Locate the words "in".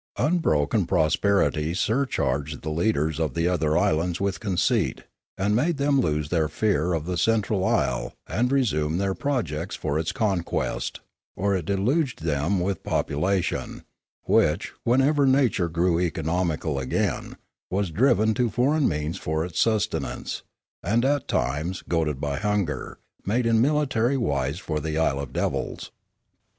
23.45-23.61